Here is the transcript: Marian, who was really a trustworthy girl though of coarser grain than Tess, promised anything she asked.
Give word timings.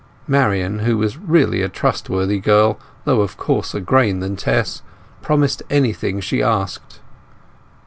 Marian, 0.27 0.79
who 0.79 0.97
was 0.97 1.15
really 1.19 1.61
a 1.61 1.69
trustworthy 1.69 2.39
girl 2.39 2.79
though 3.05 3.21
of 3.21 3.37
coarser 3.37 3.79
grain 3.79 4.19
than 4.19 4.35
Tess, 4.35 4.81
promised 5.21 5.61
anything 5.69 6.19
she 6.19 6.41
asked. 6.41 6.99